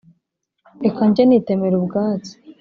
[0.83, 2.33] Reka njye nitemera ubwatsi,